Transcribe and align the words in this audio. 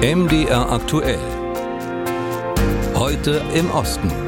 MDR 0.00 0.70
aktuell. 0.70 1.18
Heute 2.94 3.42
im 3.52 3.68
Osten. 3.72 4.27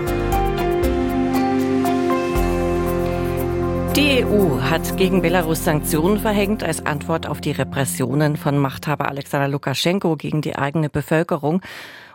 Die 3.97 4.25
EU 4.25 4.61
hat 4.61 4.97
gegen 4.97 5.21
Belarus 5.21 5.65
Sanktionen 5.65 6.21
verhängt 6.21 6.63
als 6.63 6.87
Antwort 6.87 7.27
auf 7.27 7.41
die 7.41 7.51
Repressionen 7.51 8.37
von 8.37 8.57
Machthaber 8.57 9.09
Alexander 9.09 9.49
Lukaschenko 9.49 10.17
gegen 10.17 10.43
die 10.43 10.57
eigene 10.57 10.89
Bevölkerung. 10.89 11.61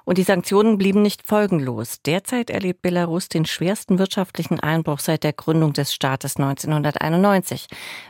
Und 0.05 0.17
die 0.17 0.23
Sanktionen 0.23 0.77
blieben 0.77 1.01
nicht 1.01 1.23
folgenlos. 1.23 2.01
Derzeit 2.05 2.49
erlebt 2.49 2.81
Belarus 2.81 3.27
den 3.27 3.45
schwersten 3.45 3.99
wirtschaftlichen 3.99 4.59
Einbruch 4.59 4.99
seit 4.99 5.23
der 5.25 5.33
Gründung 5.33 5.73
des 5.73 5.93
Staates 5.93 6.37
1991. 6.37 7.67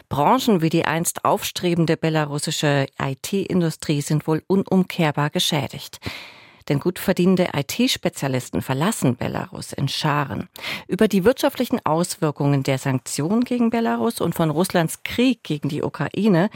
Branchen 0.09 0.61
wie 0.61 0.69
die 0.69 0.85
einst 0.85 1.25
aufstrebende 1.25 1.97
belarussische 1.97 2.85
IT-Industrie 3.01 4.01
sind 4.01 4.27
wohl 4.27 4.43
unumkehrbar 4.45 5.31
geschädigt. 5.31 5.99
Denn 6.69 6.79
gut 6.79 6.99
verdienende 6.99 7.49
IT-Spezialisten 7.53 8.61
verlassen 8.61 9.15
Belarus 9.15 9.73
in 9.73 9.87
Scharen. 9.87 10.49
Über 10.87 11.07
die 11.07 11.23
wirtschaftlichen 11.23 11.79
Auswirkungen 11.85 12.63
der 12.63 12.77
Sanktionen 12.77 13.43
gegen 13.43 13.69
Belarus 13.69 14.21
und 14.21 14.35
von 14.35 14.49
Russlands 14.49 15.03
Krieg 15.03 15.43
gegen 15.43 15.69
die 15.69 15.83
Ukraine 15.83 16.49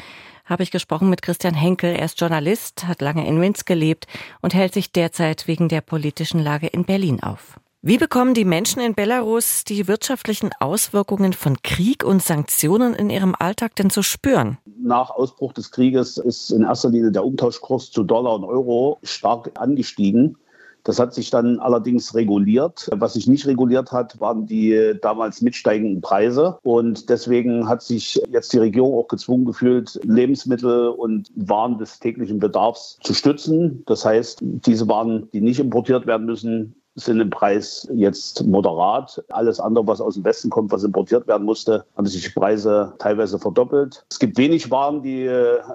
habe 0.46 0.64
ich 0.64 0.72
gesprochen 0.72 1.10
mit 1.10 1.22
Christian 1.22 1.54
Henkel. 1.54 1.96
Er 1.96 2.06
ist 2.06 2.20
Journalist, 2.20 2.88
hat 2.88 3.02
lange 3.02 3.28
in 3.28 3.40
Minsk 3.40 3.68
gelebt 3.68 4.08
und 4.42 4.56
hält 4.56 4.74
sich 4.74 4.92
derzeit 4.92 5.48
wegen 5.48 5.70
der 5.70 5.82
politischen 5.82 6.40
Lage 6.40 6.68
in 6.68 6.86
Berlin 6.86 7.22
auf. 7.22 7.60
Wie 7.82 7.98
bekommen 7.98 8.34
die 8.34 8.44
Menschen 8.44 8.82
in 8.82 8.94
Belarus 8.94 9.64
die 9.64 9.88
wirtschaftlichen 9.88 10.50
Auswirkungen 10.60 11.32
von 11.32 11.56
Krieg 11.64 12.04
und 12.04 12.22
Sanktionen 12.22 12.94
in 12.94 13.10
ihrem 13.10 13.34
Alltag 13.40 13.78
denn 13.78 13.90
zu 13.90 14.04
spüren? 14.04 14.58
Nach 14.82 15.10
Ausbruch 15.12 15.54
des 15.54 15.72
Krieges 15.72 16.18
ist 16.18 16.52
in 16.52 16.64
erster 16.64 16.90
Linie 16.90 17.14
der 17.14 17.24
Umtauschkurs 17.24 17.90
zu 17.90 18.04
Dollar 18.04 18.36
und 18.36 18.44
Euro 18.44 19.00
stark 19.04 19.52
angestiegen. 19.58 20.36
Das 20.84 21.00
hat 21.00 21.14
sich 21.14 21.30
dann 21.30 21.60
allerdings 21.60 22.16
reguliert. 22.16 22.90
Was 22.92 23.14
sich 23.14 23.28
nicht 23.28 23.48
reguliert 23.48 23.94
hat, 23.94 24.20
waren 24.20 24.46
die 24.46 24.96
damals 25.02 25.42
mitsteigenden 25.42 26.02
Preise. 26.02 26.58
Und 26.64 27.10
deswegen 27.10 27.70
hat 27.70 27.82
sich 27.82 28.22
jetzt 28.30 28.52
die 28.52 28.60
Regierung 28.60 28.94
auch 28.94 29.08
gezwungen 29.08 29.46
gefühlt, 29.46 30.00
Lebensmittel 30.04 30.90
und 30.90 31.30
Waren 31.36 31.78
des 31.78 32.00
täglichen 32.00 32.40
Bedarfs 32.40 32.98
zu 33.04 33.14
stützen. 33.14 33.84
Das 33.86 34.04
heißt, 34.04 34.40
diese 34.42 34.88
Waren, 34.90 35.30
die 35.32 35.42
nicht 35.42 35.60
importiert 35.60 36.08
werden 36.08 36.26
müssen, 36.26 36.76
sind 37.06 37.20
im 37.20 37.30
Preis 37.30 37.88
jetzt 37.94 38.46
moderat. 38.46 39.24
Alles 39.30 39.60
andere, 39.60 39.88
was 39.88 40.02
aus 40.02 40.16
dem 40.16 40.24
Westen 40.24 40.50
kommt, 40.50 40.72
was 40.72 40.84
importiert 40.84 41.28
werden 41.28 41.46
musste, 41.46 41.86
haben 41.98 42.08
sich 42.08 42.24
die 42.24 42.30
Preise 42.30 42.94
teilweise 43.00 43.40
verdoppelt. 43.40 44.06
Es 44.10 44.20
gibt 44.20 44.38
wenig 44.38 44.70
Waren, 44.72 45.02
die, 45.02 45.30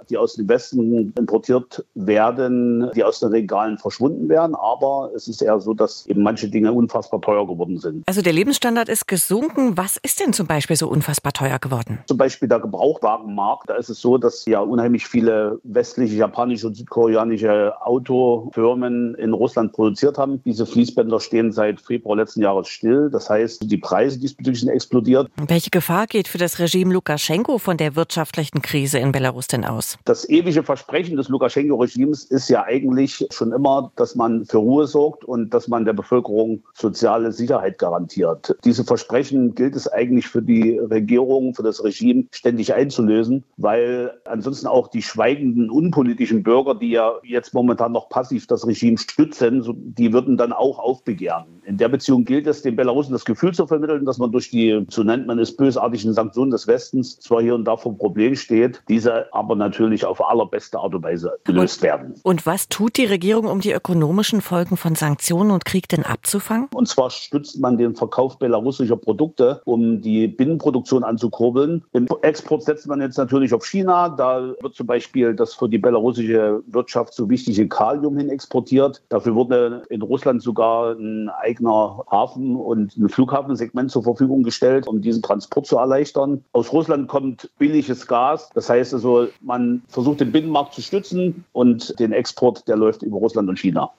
die 0.08 0.16
aus 0.16 0.34
dem 0.34 0.48
Westen 0.48 1.12
importiert 1.16 1.84
werden, 1.94 2.90
die 2.94 3.04
aus 3.04 3.20
den 3.20 3.30
Regalen 3.30 3.78
verschwunden 3.78 4.28
wären. 4.28 4.54
Aber 4.54 5.10
es 5.14 5.28
ist 5.28 5.42
eher 5.42 5.60
so, 5.60 5.74
dass 5.74 6.06
eben 6.06 6.22
manche 6.22 6.48
Dinge 6.48 6.72
unfassbar 6.72 7.20
teuer 7.20 7.46
geworden 7.46 7.78
sind. 7.78 8.02
Also 8.06 8.22
der 8.22 8.32
Lebensstandard 8.32 8.88
ist 8.88 9.08
gesunken. 9.08 9.76
Was 9.76 9.96
ist 10.02 10.20
denn 10.20 10.32
zum 10.32 10.46
Beispiel 10.46 10.76
so 10.76 10.88
unfassbar 10.88 11.32
teuer 11.32 11.58
geworden? 11.58 11.98
Zum 12.06 12.18
Beispiel 12.18 12.48
der 12.48 12.60
Gebrauchwagenmarkt. 12.60 13.70
Da 13.70 13.74
ist 13.74 13.88
es 13.88 14.00
so, 14.00 14.18
dass 14.18 14.44
ja 14.46 14.60
unheimlich 14.60 15.06
viele 15.06 15.58
westliche, 15.62 16.16
japanische 16.16 16.66
und 16.66 16.74
südkoreanische 16.74 17.74
Autofirmen 17.80 19.14
in 19.16 19.32
Russland 19.32 19.72
produziert 19.72 20.18
haben. 20.18 20.42
Diese 20.44 20.66
Fließbänder 20.66 21.13
Händler 21.14 21.20
stehen 21.20 21.52
seit 21.52 21.80
Februar 21.80 22.16
letzten 22.16 22.40
Jahres 22.40 22.68
still. 22.68 23.08
Das 23.10 23.30
heißt, 23.30 23.70
die 23.70 23.76
Preise 23.76 24.18
diesbezüglich 24.18 24.60
sind 24.60 24.70
explodiert. 24.70 25.30
Welche 25.46 25.70
Gefahr 25.70 26.06
geht 26.06 26.28
für 26.28 26.38
das 26.38 26.58
Regime 26.58 26.92
Lukaschenko 26.92 27.58
von 27.58 27.76
der 27.76 27.96
wirtschaftlichen 27.96 28.62
Krise 28.62 28.98
in 28.98 29.12
Belarus 29.12 29.46
denn 29.46 29.64
aus? 29.64 29.98
Das 30.04 30.28
ewige 30.28 30.62
Versprechen 30.62 31.16
des 31.16 31.28
Lukaschenko-Regimes 31.28 32.24
ist 32.24 32.48
ja 32.48 32.64
eigentlich 32.64 33.26
schon 33.30 33.52
immer, 33.52 33.92
dass 33.96 34.14
man 34.14 34.44
für 34.46 34.58
Ruhe 34.58 34.86
sorgt 34.86 35.24
und 35.24 35.50
dass 35.50 35.68
man 35.68 35.84
der 35.84 35.92
Bevölkerung 35.92 36.62
soziale 36.74 37.32
Sicherheit 37.32 37.78
garantiert. 37.78 38.56
Diese 38.64 38.84
Versprechen 38.84 39.54
gilt 39.54 39.76
es 39.76 39.88
eigentlich 39.88 40.26
für 40.26 40.42
die 40.42 40.78
Regierung, 40.78 41.54
für 41.54 41.62
das 41.62 41.82
Regime 41.84 42.24
ständig 42.30 42.74
einzulösen, 42.74 43.44
weil 43.56 44.12
ansonsten 44.24 44.66
auch 44.66 44.88
die 44.88 45.02
schweigenden 45.02 45.70
unpolitischen 45.70 46.42
Bürger, 46.42 46.74
die 46.74 46.90
ja 46.90 47.12
jetzt 47.22 47.54
momentan 47.54 47.92
noch 47.92 48.08
passiv 48.08 48.46
das 48.46 48.66
Regime 48.66 48.98
stützen, 48.98 49.62
die 49.96 50.12
würden 50.12 50.36
dann 50.36 50.52
auch 50.52 50.78
auf 50.78 50.93
aufbegehren. 50.94 51.44
In 51.64 51.76
der 51.76 51.88
Beziehung 51.88 52.24
gilt 52.24 52.46
es, 52.46 52.62
den 52.62 52.76
Belarusen 52.76 53.12
das 53.12 53.24
Gefühl 53.24 53.52
zu 53.52 53.66
vermitteln, 53.66 54.04
dass 54.04 54.18
man 54.18 54.30
durch 54.30 54.50
die, 54.50 54.84
so 54.90 55.02
nennt 55.02 55.26
man 55.26 55.38
es, 55.38 55.56
bösartigen 55.56 56.12
Sanktionen 56.12 56.50
des 56.52 56.68
Westens 56.68 57.18
zwar 57.18 57.42
hier 57.42 57.54
und 57.54 57.64
da 57.64 57.76
vor 57.76 57.96
Problem 57.98 58.36
steht, 58.36 58.82
diese 58.88 59.32
aber 59.32 59.56
natürlich 59.56 60.04
auf 60.04 60.24
allerbeste 60.24 60.78
Art 60.78 60.94
und 60.94 61.02
Weise 61.02 61.32
gelöst 61.44 61.82
werden. 61.82 62.14
Und 62.22 62.46
was 62.46 62.68
tut 62.68 62.96
die 62.96 63.06
Regierung, 63.06 63.46
um 63.46 63.60
die 63.60 63.72
ökonomischen 63.72 64.40
Folgen 64.40 64.76
von 64.76 64.94
Sanktionen 64.94 65.50
und 65.50 65.64
Krieg 65.64 65.88
denn 65.88 66.04
abzufangen? 66.04 66.68
Und 66.74 66.86
zwar 66.86 67.10
stützt 67.10 67.58
man 67.58 67.76
den 67.76 67.96
Verkauf 67.96 68.38
belarussischer 68.38 68.96
Produkte, 68.96 69.62
um 69.64 70.00
die 70.00 70.28
Binnenproduktion 70.28 71.02
anzukurbeln. 71.02 71.82
Im 71.92 72.06
Export 72.22 72.62
setzt 72.62 72.86
man 72.86 73.00
jetzt 73.00 73.16
natürlich 73.16 73.52
auf 73.52 73.64
China. 73.64 74.10
Da 74.10 74.54
wird 74.60 74.74
zum 74.74 74.86
Beispiel 74.86 75.34
das 75.34 75.54
für 75.54 75.68
die 75.68 75.78
belarussische 75.78 76.62
Wirtschaft 76.66 77.14
so 77.14 77.28
wichtige 77.28 77.66
Kalium 77.68 78.16
hin 78.18 78.28
exportiert. 78.28 79.02
Dafür 79.08 79.34
wurde 79.34 79.82
in 79.88 80.02
Russland 80.02 80.42
sogar 80.42 80.83
ein 80.92 81.28
eigener 81.28 82.04
Hafen 82.10 82.56
und 82.56 82.96
ein 82.96 83.08
Flughafensegment 83.08 83.90
zur 83.90 84.02
Verfügung 84.02 84.42
gestellt, 84.42 84.86
um 84.86 85.00
diesen 85.00 85.22
Transport 85.22 85.66
zu 85.66 85.78
erleichtern. 85.78 86.44
Aus 86.52 86.72
Russland 86.72 87.08
kommt 87.08 87.50
billiges 87.58 88.06
Gas. 88.06 88.50
Das 88.54 88.68
heißt 88.68 88.94
also, 88.94 89.28
man 89.40 89.82
versucht 89.88 90.20
den 90.20 90.32
Binnenmarkt 90.32 90.74
zu 90.74 90.82
stützen 90.82 91.44
und 91.52 91.98
den 91.98 92.12
Export, 92.12 92.66
der 92.68 92.76
läuft 92.76 93.02
über 93.02 93.18
Russland 93.18 93.48
und 93.48 93.58
China. 93.58 93.90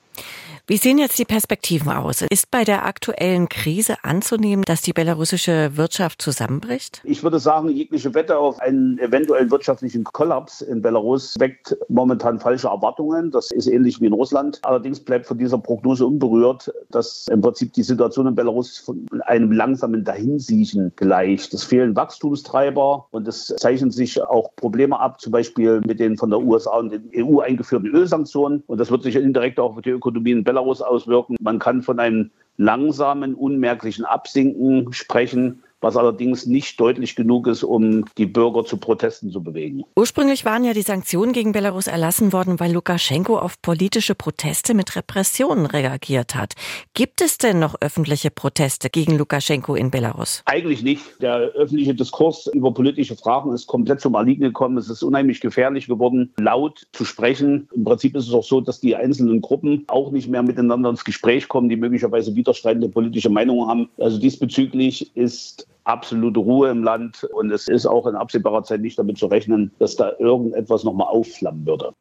Wie 0.68 0.78
sehen 0.78 0.98
jetzt 0.98 1.16
die 1.20 1.24
Perspektiven 1.24 1.92
aus? 1.92 2.22
Ist 2.22 2.50
bei 2.50 2.64
der 2.64 2.86
aktuellen 2.86 3.48
Krise 3.48 4.02
anzunehmen, 4.02 4.64
dass 4.64 4.82
die 4.82 4.92
belarussische 4.92 5.76
Wirtschaft 5.76 6.20
zusammenbricht? 6.20 7.02
Ich 7.04 7.22
würde 7.22 7.38
sagen, 7.38 7.68
jegliche 7.68 8.12
Wette 8.14 8.36
auf 8.36 8.58
einen 8.58 8.98
eventuellen 8.98 9.52
wirtschaftlichen 9.52 10.02
Kollaps 10.02 10.62
in 10.62 10.82
Belarus 10.82 11.36
weckt 11.38 11.76
momentan 11.88 12.40
falsche 12.40 12.66
Erwartungen. 12.66 13.30
Das 13.30 13.52
ist 13.52 13.68
ähnlich 13.68 14.00
wie 14.00 14.06
in 14.06 14.12
Russland. 14.12 14.58
Allerdings 14.64 14.98
bleibt 14.98 15.26
von 15.26 15.38
dieser 15.38 15.56
Prognose 15.56 16.04
unberührt, 16.04 16.72
dass 16.90 17.28
im 17.30 17.42
Prinzip 17.42 17.72
die 17.74 17.84
Situation 17.84 18.26
in 18.26 18.34
Belarus 18.34 18.76
von 18.76 19.06
einem 19.24 19.52
langsamen 19.52 20.02
Dahinsiechen 20.02 20.90
gleicht. 20.96 21.54
Es 21.54 21.62
fehlen 21.62 21.94
Wachstumstreiber 21.94 23.06
und 23.12 23.28
es 23.28 23.54
zeichnen 23.56 23.92
sich 23.92 24.20
auch 24.20 24.56
Probleme 24.56 24.98
ab, 24.98 25.20
zum 25.20 25.30
Beispiel 25.30 25.80
mit 25.86 26.00
den 26.00 26.16
von 26.16 26.30
der 26.30 26.40
USA 26.40 26.76
und 26.78 26.90
den 26.90 27.08
EU 27.14 27.38
eingeführten 27.38 27.86
Ölsanktionen. 27.86 28.64
Und 28.66 28.78
das 28.80 28.90
wird 28.90 29.04
sich 29.04 29.14
indirekt 29.14 29.60
auch 29.60 29.76
auf 29.76 29.82
die 29.82 29.90
Ökonomie 29.90 30.32
in 30.32 30.42
Belarus 30.42 30.55
Belarus 30.56 30.80
auswirken. 30.80 31.36
Man 31.40 31.58
kann 31.58 31.82
von 31.82 32.00
einem 32.00 32.30
langsamen, 32.56 33.34
unmerklichen 33.34 34.06
Absinken 34.06 34.90
sprechen 34.94 35.62
was 35.80 35.96
allerdings 35.96 36.46
nicht 36.46 36.80
deutlich 36.80 37.16
genug 37.16 37.46
ist, 37.46 37.62
um 37.62 38.04
die 38.18 38.26
Bürger 38.26 38.64
zu 38.64 38.76
Protesten 38.76 39.30
zu 39.30 39.42
bewegen. 39.42 39.84
Ursprünglich 39.96 40.44
waren 40.44 40.64
ja 40.64 40.72
die 40.72 40.82
Sanktionen 40.82 41.32
gegen 41.32 41.52
Belarus 41.52 41.86
erlassen 41.86 42.32
worden, 42.32 42.58
weil 42.60 42.72
Lukaschenko 42.72 43.38
auf 43.38 43.60
politische 43.60 44.14
Proteste 44.14 44.74
mit 44.74 44.96
Repressionen 44.96 45.66
reagiert 45.66 46.34
hat. 46.34 46.54
Gibt 46.94 47.20
es 47.20 47.38
denn 47.38 47.58
noch 47.58 47.76
öffentliche 47.80 48.30
Proteste 48.30 48.90
gegen 48.90 49.16
Lukaschenko 49.18 49.74
in 49.74 49.90
Belarus? 49.90 50.42
Eigentlich 50.46 50.82
nicht. 50.82 51.02
Der 51.20 51.36
öffentliche 51.36 51.94
Diskurs 51.94 52.46
über 52.46 52.72
politische 52.72 53.16
Fragen 53.16 53.52
ist 53.52 53.66
komplett 53.66 54.00
zum 54.00 54.14
Erliegen 54.14 54.42
gekommen. 54.42 54.78
Es 54.78 54.88
ist 54.88 55.02
unheimlich 55.02 55.40
gefährlich 55.40 55.86
geworden, 55.86 56.32
laut 56.38 56.86
zu 56.92 57.04
sprechen. 57.04 57.68
Im 57.74 57.84
Prinzip 57.84 58.16
ist 58.16 58.28
es 58.28 58.34
auch 58.34 58.44
so, 58.44 58.60
dass 58.60 58.80
die 58.80 58.96
einzelnen 58.96 59.40
Gruppen 59.40 59.84
auch 59.88 60.10
nicht 60.10 60.28
mehr 60.28 60.42
miteinander 60.42 60.90
ins 60.90 61.04
Gespräch 61.04 61.48
kommen, 61.48 61.68
die 61.68 61.76
möglicherweise 61.76 62.34
widerstreitende 62.34 62.88
politische 62.88 63.30
Meinungen 63.30 63.68
haben. 63.68 63.88
Also 63.98 64.18
diesbezüglich 64.18 65.14
ist 65.16 65.66
absolute 65.86 66.40
Ruhe 66.40 66.70
im 66.70 66.82
Land 66.82 67.24
und 67.24 67.50
es 67.50 67.68
ist 67.68 67.86
auch 67.86 68.06
in 68.06 68.14
absehbarer 68.14 68.62
Zeit 68.64 68.80
nicht 68.80 68.98
damit 68.98 69.18
zu 69.18 69.26
rechnen, 69.26 69.70
dass 69.78 69.96
da 69.96 70.12
irgendetwas 70.18 70.84
nochmal 70.84 71.08
aufflammen 71.08 71.66
würde. 71.66 71.92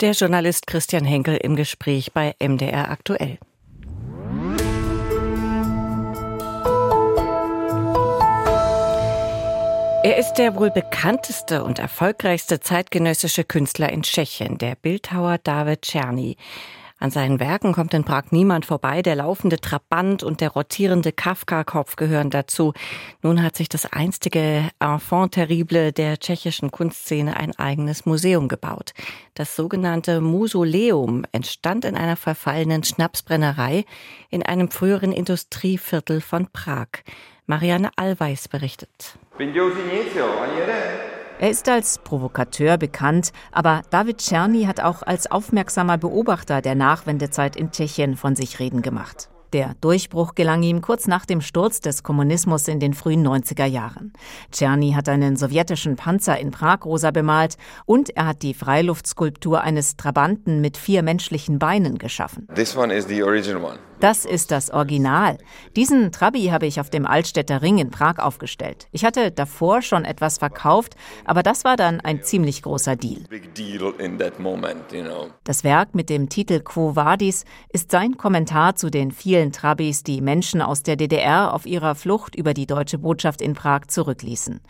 Der 0.00 0.12
Journalist 0.12 0.66
Christian 0.66 1.04
Henkel 1.04 1.36
im 1.36 1.54
Gespräch 1.56 2.12
bei 2.12 2.34
MDR 2.40 2.90
aktuell. 2.90 3.38
Er 10.04 10.16
ist 10.16 10.34
der 10.34 10.56
wohl 10.56 10.72
bekannteste 10.72 11.62
und 11.62 11.78
erfolgreichste 11.78 12.58
zeitgenössische 12.58 13.44
Künstler 13.44 13.92
in 13.92 14.02
Tschechien, 14.02 14.58
der 14.58 14.74
Bildhauer 14.74 15.38
David 15.38 15.82
Czerny. 15.82 16.36
An 17.02 17.10
seinen 17.10 17.40
Werken 17.40 17.72
kommt 17.72 17.94
in 17.94 18.04
Prag 18.04 18.26
niemand 18.30 18.64
vorbei. 18.64 19.02
Der 19.02 19.16
laufende 19.16 19.60
Trabant 19.60 20.22
und 20.22 20.40
der 20.40 20.50
rotierende 20.50 21.10
Kafka-Kopf 21.10 21.96
gehören 21.96 22.30
dazu. 22.30 22.74
Nun 23.22 23.42
hat 23.42 23.56
sich 23.56 23.68
das 23.68 23.92
einstige 23.92 24.70
Enfant 24.78 25.34
terrible 25.34 25.90
der 25.90 26.20
tschechischen 26.20 26.70
Kunstszene 26.70 27.36
ein 27.36 27.58
eigenes 27.58 28.06
Museum 28.06 28.46
gebaut. 28.46 28.92
Das 29.34 29.56
sogenannte 29.56 30.20
Musoleum 30.20 31.24
entstand 31.32 31.84
in 31.84 31.96
einer 31.96 32.14
verfallenen 32.14 32.84
Schnapsbrennerei 32.84 33.84
in 34.30 34.44
einem 34.44 34.70
früheren 34.70 35.10
Industrieviertel 35.10 36.20
von 36.20 36.46
Prag. 36.52 36.86
Marianne 37.46 37.90
Allweis 37.96 38.46
berichtet. 38.46 39.18
Er 41.42 41.50
ist 41.50 41.68
als 41.68 41.98
Provokateur 41.98 42.78
bekannt, 42.78 43.32
aber 43.50 43.82
David 43.90 44.18
Czerny 44.18 44.62
hat 44.62 44.78
auch 44.78 45.02
als 45.02 45.28
aufmerksamer 45.28 45.98
Beobachter 45.98 46.62
der 46.62 46.76
Nachwendezeit 46.76 47.56
in 47.56 47.72
Tschechien 47.72 48.16
von 48.16 48.36
sich 48.36 48.60
reden 48.60 48.80
gemacht. 48.80 49.28
Der 49.52 49.74
Durchbruch 49.80 50.36
gelang 50.36 50.62
ihm 50.62 50.82
kurz 50.82 51.08
nach 51.08 51.26
dem 51.26 51.40
Sturz 51.40 51.80
des 51.80 52.04
Kommunismus 52.04 52.68
in 52.68 52.78
den 52.78 52.94
frühen 52.94 53.26
90er 53.26 53.64
Jahren. 53.64 54.12
Czerny 54.52 54.92
hat 54.92 55.08
einen 55.08 55.34
sowjetischen 55.34 55.96
Panzer 55.96 56.38
in 56.38 56.52
Prag 56.52 56.84
rosa 56.84 57.10
bemalt 57.10 57.56
und 57.86 58.10
er 58.10 58.26
hat 58.28 58.42
die 58.42 58.54
Freiluftskulptur 58.54 59.62
eines 59.62 59.96
Trabanten 59.96 60.60
mit 60.60 60.76
vier 60.76 61.02
menschlichen 61.02 61.58
Beinen 61.58 61.98
geschaffen. 61.98 62.46
This 62.54 62.76
one 62.76 62.94
is 62.94 63.08
the 63.08 63.20
original 63.24 63.64
one. 63.64 63.80
Das 64.02 64.24
ist 64.24 64.50
das 64.50 64.70
Original. 64.70 65.38
Diesen 65.76 66.10
Trabi 66.10 66.46
habe 66.46 66.66
ich 66.66 66.80
auf 66.80 66.90
dem 66.90 67.06
Altstädter 67.06 67.62
Ring 67.62 67.78
in 67.78 67.92
Prag 67.92 68.18
aufgestellt. 68.18 68.88
Ich 68.90 69.04
hatte 69.04 69.30
davor 69.30 69.80
schon 69.80 70.04
etwas 70.04 70.38
verkauft, 70.38 70.96
aber 71.24 71.44
das 71.44 71.62
war 71.62 71.76
dann 71.76 72.00
ein 72.00 72.20
ziemlich 72.24 72.62
großer 72.62 72.96
Deal. 72.96 73.22
Das 75.44 75.62
Werk 75.62 75.94
mit 75.94 76.10
dem 76.10 76.28
Titel 76.28 76.58
Quo 76.58 76.96
Vadis 76.96 77.44
ist 77.72 77.92
sein 77.92 78.16
Kommentar 78.16 78.74
zu 78.74 78.90
den 78.90 79.12
vielen 79.12 79.52
Trabis, 79.52 80.02
die 80.02 80.20
Menschen 80.20 80.62
aus 80.62 80.82
der 80.82 80.96
DDR 80.96 81.54
auf 81.54 81.64
ihrer 81.64 81.94
Flucht 81.94 82.34
über 82.34 82.54
die 82.54 82.66
deutsche 82.66 82.98
Botschaft 82.98 83.40
in 83.40 83.54
Prag 83.54 83.82
zurückließen. 83.86 84.62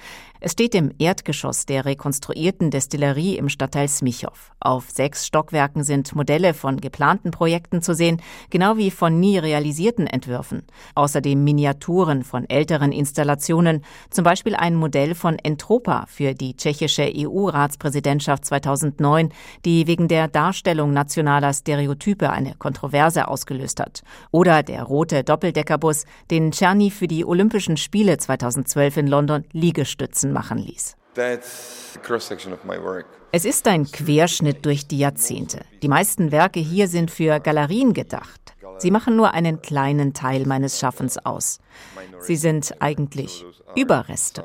Es 0.44 0.52
steht 0.52 0.74
im 0.74 0.90
Erdgeschoss 0.98 1.66
der 1.66 1.84
rekonstruierten 1.84 2.72
Destillerie 2.72 3.36
im 3.36 3.48
Stadtteil 3.48 3.86
Smichow. 3.86 4.50
Auf 4.58 4.90
sechs 4.90 5.24
Stockwerken 5.24 5.84
sind 5.84 6.16
Modelle 6.16 6.52
von 6.52 6.80
geplanten 6.80 7.30
Projekten 7.30 7.80
zu 7.80 7.94
sehen, 7.94 8.20
genau 8.50 8.76
wie 8.76 8.90
von 8.90 9.20
nie 9.20 9.38
realisierten 9.38 10.08
Entwürfen. 10.08 10.64
Außerdem 10.96 11.44
Miniaturen 11.44 12.24
von 12.24 12.50
älteren 12.50 12.90
Installationen, 12.90 13.84
zum 14.10 14.24
Beispiel 14.24 14.56
ein 14.56 14.74
Modell 14.74 15.14
von 15.14 15.38
Entropa 15.38 16.06
für 16.08 16.34
die 16.34 16.56
tschechische 16.56 17.08
EU-Ratspräsidentschaft 17.16 18.44
2009, 18.44 19.28
die 19.64 19.86
wegen 19.86 20.08
der 20.08 20.26
Darstellung 20.26 20.92
nationaler 20.92 21.52
Stereotype 21.52 22.30
eine 22.30 22.56
Kontroverse 22.56 23.28
ausgelöst 23.28 23.78
hat. 23.78 24.02
Oder 24.32 24.64
der 24.64 24.82
rote 24.82 25.22
Doppeldeckerbus, 25.22 26.04
den 26.32 26.50
Czerny 26.50 26.90
für 26.90 27.06
die 27.06 27.24
Olympischen 27.24 27.76
Spiele 27.76 28.18
2012 28.18 28.96
in 28.96 29.06
London 29.06 29.44
Liegestützen 29.52 30.31
machen 30.32 30.58
ließ. 30.58 30.96
Es 33.32 33.44
ist 33.44 33.68
ein 33.68 33.90
Querschnitt 33.90 34.64
durch 34.64 34.86
die 34.86 34.98
Jahrzehnte. 34.98 35.60
Die 35.82 35.88
meisten 35.88 36.32
Werke 36.32 36.60
hier 36.60 36.88
sind 36.88 37.10
für 37.10 37.38
Galerien 37.40 37.92
gedacht. 37.92 38.54
Sie 38.78 38.90
machen 38.90 39.16
nur 39.16 39.32
einen 39.34 39.62
kleinen 39.62 40.14
Teil 40.14 40.46
meines 40.46 40.78
Schaffens 40.78 41.18
aus. 41.18 41.58
Sie 42.20 42.36
sind 42.36 42.74
eigentlich 42.80 43.44
Überreste. 43.76 44.44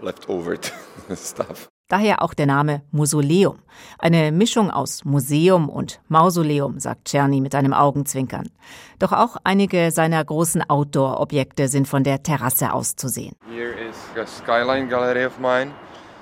Daher 1.90 2.22
auch 2.22 2.34
der 2.34 2.46
Name 2.46 2.82
Mausoleum. 2.92 3.58
Eine 3.98 4.30
Mischung 4.30 4.70
aus 4.70 5.04
Museum 5.04 5.68
und 5.68 6.00
Mausoleum, 6.06 6.78
sagt 6.78 7.06
Czerny 7.06 7.40
mit 7.40 7.56
einem 7.56 7.74
Augenzwinkern. 7.74 8.48
Doch 9.00 9.10
auch 9.12 9.36
einige 9.42 9.90
seiner 9.90 10.24
großen 10.24 10.62
Outdoor-Objekte 10.70 11.66
sind 11.66 11.88
von 11.88 12.04
der 12.04 12.22
Terrasse 12.22 12.72
aus 12.72 12.94
zu 12.94 13.08
sehen. 13.08 13.34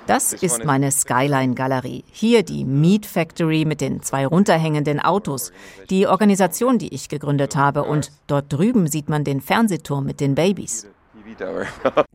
Das 0.07 0.33
ist 0.33 0.65
meine 0.65 0.89
Skyline-Galerie. 0.89 2.03
Hier 2.11 2.41
die 2.41 2.65
Meat 2.65 3.05
Factory 3.05 3.63
mit 3.63 3.79
den 3.79 4.01
zwei 4.01 4.25
runterhängenden 4.25 4.99
Autos, 4.99 5.51
die 5.91 6.07
Organisation, 6.07 6.79
die 6.79 6.91
ich 6.95 7.09
gegründet 7.09 7.55
habe. 7.55 7.83
Und 7.83 8.11
dort 8.25 8.51
drüben 8.51 8.87
sieht 8.87 9.07
man 9.07 9.23
den 9.23 9.39
Fernsehturm 9.39 10.03
mit 10.03 10.19
den 10.19 10.33
Babys. 10.33 10.87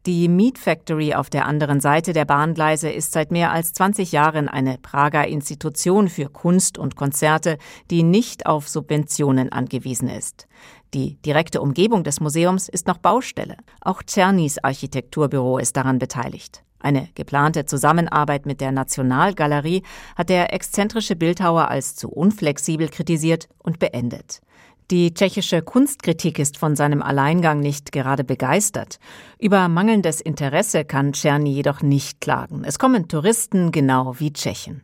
Die 0.06 0.28
Meat 0.28 0.58
Factory 0.58 1.14
auf 1.14 1.30
der 1.30 1.46
anderen 1.46 1.80
Seite 1.80 2.12
der 2.12 2.24
Bahngleise 2.24 2.90
ist 2.90 3.12
seit 3.12 3.30
mehr 3.30 3.52
als 3.52 3.72
20 3.72 4.12
Jahren 4.12 4.48
eine 4.48 4.78
Prager 4.78 5.26
Institution 5.26 6.08
für 6.08 6.28
Kunst 6.28 6.78
und 6.78 6.96
Konzerte, 6.96 7.58
die 7.90 8.02
nicht 8.02 8.46
auf 8.46 8.68
Subventionen 8.68 9.50
angewiesen 9.50 10.08
ist. 10.08 10.46
Die 10.92 11.16
direkte 11.22 11.60
Umgebung 11.60 12.04
des 12.04 12.20
Museums 12.20 12.68
ist 12.68 12.86
noch 12.86 12.98
Baustelle. 12.98 13.56
Auch 13.80 14.02
Czernys 14.02 14.58
Architekturbüro 14.62 15.58
ist 15.58 15.76
daran 15.76 15.98
beteiligt. 15.98 16.62
Eine 16.78 17.08
geplante 17.14 17.64
Zusammenarbeit 17.64 18.44
mit 18.44 18.60
der 18.60 18.70
Nationalgalerie 18.70 19.82
hat 20.16 20.28
der 20.28 20.52
exzentrische 20.52 21.16
Bildhauer 21.16 21.68
als 21.68 21.96
zu 21.96 22.10
unflexibel 22.10 22.90
kritisiert 22.90 23.48
und 23.58 23.78
beendet. 23.78 24.42
Die 24.90 25.14
tschechische 25.14 25.62
Kunstkritik 25.62 26.38
ist 26.38 26.58
von 26.58 26.76
seinem 26.76 27.00
Alleingang 27.00 27.60
nicht 27.60 27.90
gerade 27.90 28.22
begeistert. 28.22 28.98
Über 29.38 29.68
mangelndes 29.68 30.20
Interesse 30.20 30.84
kann 30.84 31.14
Czerny 31.14 31.52
jedoch 31.52 31.80
nicht 31.80 32.20
klagen. 32.20 32.64
Es 32.64 32.78
kommen 32.78 33.08
Touristen 33.08 33.72
genau 33.72 34.14
wie 34.18 34.34
Tschechen. 34.34 34.82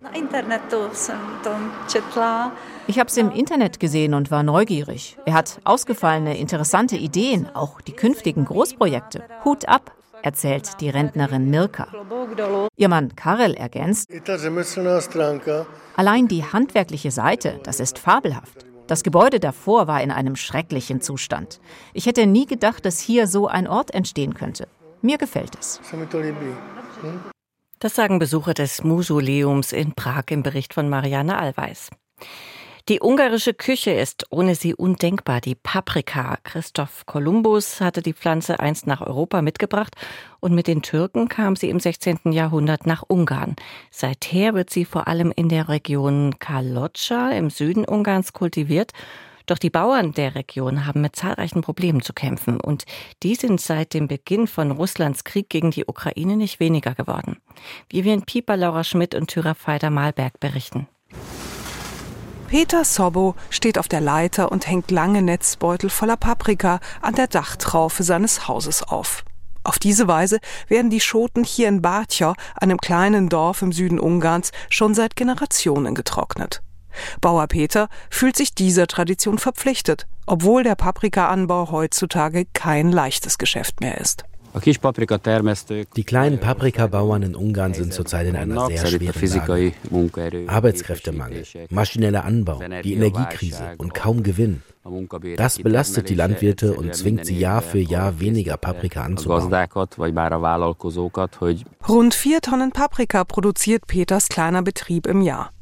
Ich 2.87 2.99
habe 2.99 3.09
es 3.09 3.17
im 3.19 3.31
Internet 3.31 3.79
gesehen 3.79 4.15
und 4.15 4.31
war 4.31 4.43
neugierig. 4.43 5.19
Er 5.27 5.35
hat 5.35 5.61
ausgefallene, 5.65 6.39
interessante 6.39 6.97
Ideen, 6.97 7.47
auch 7.55 7.83
die 7.83 7.93
künftigen 7.93 8.47
Großprojekte. 8.47 9.23
Hut 9.45 9.69
ab, 9.69 9.93
erzählt 10.23 10.81
die 10.81 10.89
Rentnerin 10.89 11.51
Mirka. 11.51 11.89
Ihr 12.77 12.89
Mann 12.89 13.15
Karel 13.17 13.53
ergänzt, 13.53 14.11
allein 15.97 16.29
die 16.29 16.45
handwerkliche 16.45 17.11
Seite, 17.11 17.61
das 17.65 17.81
ist 17.81 17.99
fabelhaft. 17.99 18.70
Das 18.91 19.05
Gebäude 19.05 19.39
davor 19.39 19.87
war 19.87 20.03
in 20.03 20.11
einem 20.11 20.35
schrecklichen 20.35 21.01
Zustand. 21.01 21.61
Ich 21.95 22.07
hätte 22.07 22.27
nie 22.27 22.45
gedacht, 22.45 22.85
dass 22.85 22.99
hier 22.99 23.29
so 23.29 23.47
ein 23.47 23.69
Ort 23.69 23.95
entstehen 23.95 24.35
könnte. 24.35 24.67
Mir 25.01 25.17
gefällt 25.17 25.57
es. 25.61 25.81
Das 27.79 27.95
sagen 27.95 28.19
Besucher 28.19 28.53
des 28.53 28.83
Museums 28.83 29.71
in 29.71 29.95
Prag 29.95 30.25
im 30.31 30.43
Bericht 30.43 30.75
von 30.75 30.89
Marianne 30.89 31.39
Allweis. 31.39 31.91
Die 32.89 33.01
ungarische 33.01 33.55
Küche 33.55 33.91
ist 33.91 34.27
ohne 34.31 34.55
sie 34.55 34.75
undenkbar. 34.75 35.41
Die 35.41 35.55
Paprika. 35.55 36.39
Christoph 36.43 37.05
Kolumbus 37.07 37.81
hatte 37.81 38.03
die 38.03 38.15
Pflanze 38.15 38.61
einst 38.61 38.87
nach 38.87 39.01
Europa 39.01 39.43
mitgebracht 39.43 39.95
und 40.41 40.55
mit 40.55 40.67
den 40.67 40.83
Türken 40.83 41.29
kam 41.29 41.57
sie 41.57 41.69
im 41.69 41.79
16. 41.79 42.33
Jahrhundert 42.33 42.87
nach 42.87 43.05
Ungarn. 43.07 43.57
Seither 43.91 44.55
wird 44.55 44.71
sie 44.71 44.85
vor 44.85 45.09
allem 45.09 45.33
in 45.35 45.49
der 45.49 45.69
Region 45.69 46.39
Kalocsa 46.39 47.31
im 47.31 47.51
Süden 47.51 47.85
Ungarns 47.85 48.33
kultiviert. 48.33 48.93
Doch 49.47 49.59
die 49.59 49.71
Bauern 49.71 50.13
der 50.13 50.35
Region 50.35 50.87
haben 50.87 51.01
mit 51.01 51.17
zahlreichen 51.17 51.61
Problemen 51.61 52.03
zu 52.03 52.13
kämpfen 52.13 52.61
und 52.61 52.85
die 53.23 53.35
sind 53.35 53.61
seit 53.61 53.95
dem 53.95 54.07
Beginn 54.07 54.47
von 54.47 54.71
Russlands 54.71 55.25
Krieg 55.25 55.49
gegen 55.49 55.71
die 55.71 55.87
Ukraine 55.87 56.37
nicht 56.37 56.61
weniger 56.61 56.95
geworden. 56.95 57.39
Vivian 57.89 58.23
Pieper, 58.23 58.57
Laura 58.57 58.85
Schmidt 58.85 59.15
und 59.15 59.29
Thyra 59.29 59.55
Feider-Malberg 59.55 60.39
berichten. 60.39 60.87
Peter 62.51 62.85
Sobbo 62.85 63.37
steht 63.49 63.79
auf 63.79 63.87
der 63.87 64.01
Leiter 64.01 64.51
und 64.51 64.67
hängt 64.67 64.91
lange 64.91 65.23
Netzbeutel 65.23 65.89
voller 65.89 66.17
Paprika 66.17 66.81
an 67.01 67.15
der 67.15 67.29
Dachtraufe 67.29 68.03
seines 68.03 68.49
Hauses 68.49 68.83
auf. 68.83 69.23
Auf 69.63 69.79
diese 69.79 70.09
Weise 70.09 70.41
werden 70.67 70.91
die 70.91 70.99
Schoten 70.99 71.45
hier 71.45 71.69
in 71.69 71.81
Batja, 71.81 72.35
einem 72.57 72.79
kleinen 72.79 73.29
Dorf 73.29 73.63
im 73.63 73.71
Süden 73.71 74.01
Ungarns, 74.01 74.51
schon 74.69 74.95
seit 74.95 75.15
Generationen 75.15 75.95
getrocknet. 75.95 76.61
Bauer 77.21 77.47
Peter 77.47 77.89
fühlt 78.11 78.37
sich 78.37 78.53
dieser 78.53 78.89
Tradition 78.89 79.39
verpflichtet, 79.39 80.09
obwohl 80.27 80.65
der 80.65 80.75
Paprikaanbau 80.75 81.71
heutzutage 81.71 82.47
kein 82.53 82.91
leichtes 82.91 83.39
Geschäft 83.39 83.81
mehr 83.81 83.99
ist. 83.99 84.25
Die 84.53 86.05
kleinen 86.05 86.41
Paprikabauern 86.41 87.23
in 87.23 87.37
Ungarn 87.37 87.75
sind 87.75 87.93
zurzeit 87.93 88.27
in 88.27 88.37
einer 88.37 88.67
sehr 88.67 88.87
schweren 88.87 89.47
Lage. 89.47 90.49
Arbeitskräftemangel, 90.49 91.45
maschineller 91.71 92.25
Anbau, 92.25 92.61
die 92.83 92.95
Energiekrise 92.95 93.75
und 93.79 93.95
kaum 93.95 94.23
Gewinn. 94.23 94.63
Das 95.37 95.59
belastet 95.59 96.09
die 96.09 96.15
Landwirte 96.15 96.75
und 96.75 96.95
zwingt 96.95 97.27
sie 97.27 97.39
Jahr 97.39 97.63
für 97.63 97.79
Jahr 97.79 98.19
weniger 98.19 98.57
Paprika 98.57 99.03
anzubauen. 99.03 99.53
Rund 101.89 102.15
vier 102.15 102.41
Tonnen 102.41 102.73
Paprika 102.73 103.25
produziert 103.25 103.87
Peters 103.87 104.29
kleiner 104.29 104.63
Betrieb 104.63 105.07
im 105.07 105.21
Jahr. 105.23 105.53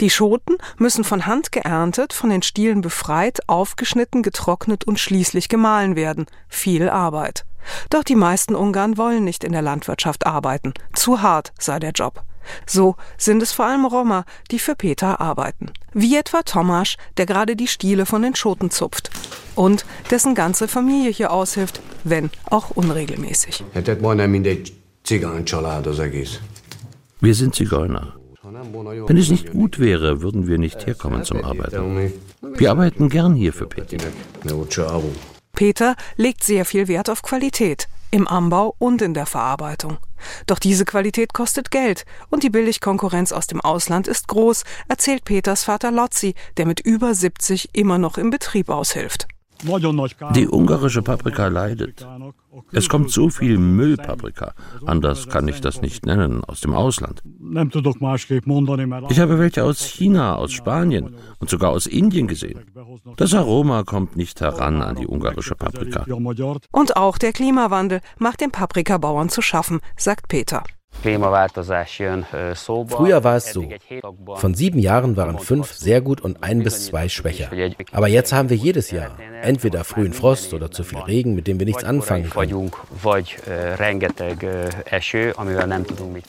Die 0.00 0.10
Schoten 0.10 0.58
müssen 0.78 1.04
von 1.04 1.26
Hand 1.26 1.52
geerntet, 1.52 2.12
von 2.12 2.28
den 2.28 2.42
Stielen 2.42 2.82
befreit, 2.82 3.40
aufgeschnitten, 3.48 4.22
getrocknet 4.22 4.84
und 4.84 4.98
schließlich 4.98 5.48
gemahlen 5.48 5.96
werden. 5.96 6.26
Viel 6.48 6.90
Arbeit. 6.90 7.46
Doch 7.90 8.04
die 8.04 8.16
meisten 8.16 8.54
Ungarn 8.54 8.96
wollen 8.96 9.24
nicht 9.24 9.44
in 9.44 9.52
der 9.52 9.62
Landwirtschaft 9.62 10.26
arbeiten. 10.26 10.74
Zu 10.94 11.22
hart 11.22 11.52
sei 11.58 11.78
der 11.78 11.92
Job. 11.92 12.22
So 12.66 12.96
sind 13.16 13.42
es 13.42 13.52
vor 13.52 13.66
allem 13.66 13.86
Roma, 13.86 14.24
die 14.50 14.58
für 14.58 14.74
Peter 14.74 15.20
arbeiten. 15.20 15.70
Wie 15.92 16.16
etwa 16.16 16.42
Tomasz, 16.42 16.96
der 17.16 17.26
gerade 17.26 17.56
die 17.56 17.68
Stiele 17.68 18.06
von 18.06 18.22
den 18.22 18.34
Schoten 18.34 18.70
zupft. 18.70 19.10
Und 19.54 19.86
dessen 20.10 20.34
ganze 20.34 20.68
Familie 20.68 21.10
hier 21.10 21.32
aushilft, 21.32 21.80
wenn 22.02 22.30
auch 22.50 22.70
unregelmäßig. 22.70 23.64
Wir 27.20 27.34
sind 27.34 27.54
Zigeuner. 27.54 28.14
Wenn 28.42 29.16
es 29.16 29.30
nicht 29.30 29.52
gut 29.52 29.78
wäre, 29.78 30.20
würden 30.20 30.46
wir 30.46 30.58
nicht 30.58 30.86
herkommen 30.86 31.24
zum 31.24 31.44
Arbeiten. 31.44 32.12
Wir 32.42 32.70
arbeiten 32.70 33.08
gern 33.08 33.34
hier 33.34 33.52
für 33.52 33.66
Peter. 33.66 33.96
Peter 35.54 35.96
legt 36.16 36.44
sehr 36.44 36.64
viel 36.64 36.88
Wert 36.88 37.08
auf 37.08 37.22
Qualität. 37.22 37.88
im 38.14 38.28
Anbau 38.28 38.76
und 38.78 39.02
in 39.02 39.12
der 39.12 39.26
Verarbeitung. 39.26 39.98
Doch 40.46 40.60
diese 40.60 40.84
Qualität 40.84 41.34
kostet 41.34 41.72
Geld 41.72 42.04
und 42.30 42.44
die 42.44 42.50
Billigkonkurrenz 42.50 43.32
aus 43.32 43.48
dem 43.48 43.60
Ausland 43.60 44.06
ist 44.06 44.28
groß, 44.28 44.62
erzählt 44.86 45.24
Peters 45.24 45.64
Vater 45.64 45.90
Lotzi, 45.90 46.36
der 46.56 46.66
mit 46.66 46.78
über 46.78 47.12
70 47.12 47.70
immer 47.72 47.98
noch 47.98 48.16
im 48.16 48.30
Betrieb 48.30 48.68
aushilft. 48.68 49.26
Die 50.34 50.48
ungarische 50.48 51.02
Paprika 51.02 51.48
leidet. 51.48 52.06
Es 52.72 52.88
kommt 52.88 53.10
so 53.10 53.28
viel 53.28 53.58
Müllpaprika, 53.58 54.54
anders 54.86 55.28
kann 55.28 55.48
ich 55.48 55.60
das 55.60 55.82
nicht 55.82 56.06
nennen, 56.06 56.44
aus 56.44 56.60
dem 56.60 56.74
Ausland. 56.74 57.22
Ich 59.08 59.20
habe 59.20 59.38
welche 59.38 59.64
aus 59.64 59.84
China, 59.84 60.36
aus 60.36 60.52
Spanien 60.52 61.14
und 61.38 61.50
sogar 61.50 61.70
aus 61.70 61.86
Indien 61.86 62.26
gesehen. 62.26 62.60
Das 63.16 63.34
Aroma 63.34 63.84
kommt 63.84 64.16
nicht 64.16 64.40
heran 64.40 64.82
an 64.82 64.96
die 64.96 65.06
ungarische 65.06 65.54
Paprika. 65.54 66.04
Und 66.72 66.96
auch 66.96 67.18
der 67.18 67.32
Klimawandel 67.32 68.00
macht 68.18 68.40
den 68.40 68.50
Paprikabauern 68.50 69.28
zu 69.28 69.42
schaffen, 69.42 69.80
sagt 69.96 70.28
Peter. 70.28 70.64
Früher 72.88 73.24
war 73.24 73.36
es 73.36 73.52
so. 73.52 73.68
Von 74.36 74.54
sieben 74.54 74.78
Jahren 74.78 75.16
waren 75.16 75.38
fünf 75.38 75.72
sehr 75.72 76.00
gut 76.00 76.20
und 76.20 76.42
ein 76.42 76.62
bis 76.62 76.86
zwei 76.86 77.08
schwächer. 77.08 77.50
Aber 77.92 78.08
jetzt 78.08 78.32
haben 78.32 78.48
wir 78.48 78.56
jedes 78.56 78.90
Jahr 78.90 79.10
entweder 79.42 79.84
frühen 79.84 80.12
Frost 80.14 80.54
oder 80.54 80.70
zu 80.70 80.82
viel 80.82 80.98
Regen, 81.00 81.34
mit 81.34 81.46
dem 81.46 81.58
wir 81.58 81.66
nichts 81.66 81.84
anfangen 81.84 82.30
können. 82.30 82.70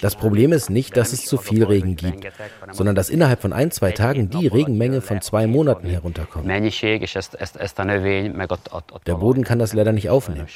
Das 0.02 0.16
Problem 0.16 0.52
ist 0.52 0.70
nicht, 0.70 0.98
dass 0.98 1.14
es 1.14 1.26
zu 1.26 1.38
viel 1.38 1.64
Regen 1.64 1.96
gibt, 1.96 2.28
sondern 2.72 2.96
dass 2.96 3.10
innerhalb 3.10 3.42
von 3.42 3.54
ein, 3.54 3.72
zwei 3.72 3.92
Tagen 3.92 4.30
die 4.30 4.48
Regenmenge 4.48 5.02
von 5.02 5.22
zwei 5.22 5.48
Monaten 5.48 5.88
herunterkommt. 5.88 6.46
Der 9.08 9.14
Boden 9.16 9.44
kann 9.44 9.60
das 9.60 9.74
leider 9.74 9.94
nicht 9.94 10.10
aufnehmen. 10.10 10.48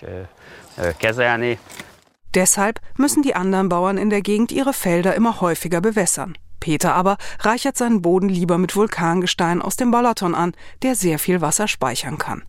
Deshalb 2.36 2.80
müssen 2.98 3.24
die 3.24 3.36
anderen 3.36 3.70
Bauern 3.70 3.98
in 3.98 4.10
der 4.10 4.22
Gegend 4.22 4.52
ihre 4.52 4.74
Felder 4.74 5.16
immer 5.16 5.42
häufiger 5.42 5.82
bewässern. 5.82 6.38
Peter 6.60 6.94
aber 6.94 7.18
reichert 7.40 7.78
seinen 7.78 8.02
Boden 8.02 8.30
lieber 8.30 8.58
mit 8.58 8.76
Vulkangestein 8.76 9.62
aus 9.62 9.76
dem 9.76 9.92
Balaton 9.92 10.36
an, 10.36 10.54
der 10.84 10.96
sehr 10.96 11.20
viel 11.20 11.42
Wasser 11.42 11.68
speichern 11.68 12.18
kann. 12.18 12.44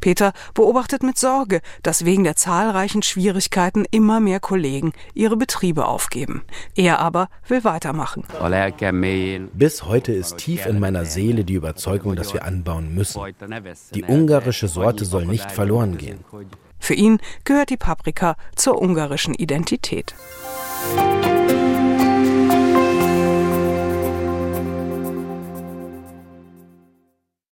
Peter 0.00 0.32
beobachtet 0.54 1.02
mit 1.02 1.18
Sorge, 1.18 1.60
dass 1.82 2.04
wegen 2.04 2.24
der 2.24 2.36
zahlreichen 2.36 3.02
Schwierigkeiten 3.02 3.86
immer 3.90 4.20
mehr 4.20 4.40
Kollegen 4.40 4.92
ihre 5.14 5.36
Betriebe 5.36 5.86
aufgeben. 5.86 6.42
Er 6.74 6.98
aber 6.98 7.28
will 7.48 7.64
weitermachen. 7.64 8.24
Bis 9.54 9.84
heute 9.84 10.12
ist 10.12 10.36
tief 10.36 10.66
in 10.66 10.80
meiner 10.80 11.04
Seele 11.04 11.44
die 11.44 11.54
Überzeugung, 11.54 12.16
dass 12.16 12.34
wir 12.34 12.44
anbauen 12.44 12.94
müssen. 12.94 13.22
Die 13.94 14.04
ungarische 14.04 14.68
Sorte 14.68 15.04
soll 15.04 15.26
nicht 15.26 15.50
verloren 15.50 15.96
gehen. 15.96 16.24
Für 16.80 16.94
ihn 16.94 17.18
gehört 17.44 17.70
die 17.70 17.76
Paprika 17.76 18.36
zur 18.56 18.80
ungarischen 18.80 19.34
Identität. 19.34 20.14